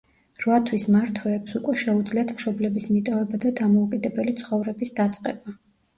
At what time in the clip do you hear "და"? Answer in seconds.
3.45-3.53